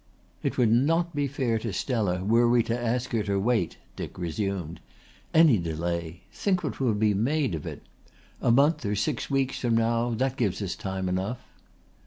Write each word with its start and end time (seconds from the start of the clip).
"It 0.41 0.57
would 0.57 0.71
not 0.71 1.13
be 1.13 1.27
fair 1.27 1.59
to 1.59 1.71
Stella 1.71 2.23
were 2.23 2.49
we 2.49 2.63
to 2.63 2.75
ask 2.81 3.11
her 3.11 3.21
to 3.21 3.39
wait," 3.39 3.77
Dick 3.95 4.17
resumed. 4.17 4.79
"Any 5.31 5.59
delay 5.59 6.21
think 6.33 6.63
what 6.63 6.79
will 6.79 6.95
be 6.95 7.13
made 7.13 7.53
of 7.53 7.67
it! 7.67 7.83
A 8.41 8.49
month 8.49 8.83
or 8.83 8.95
six 8.95 9.29
weeks 9.29 9.59
from 9.59 9.77
now, 9.77 10.09
that 10.15 10.37
gives 10.37 10.59
us 10.59 10.75
time 10.75 11.07
enough." 11.07 11.43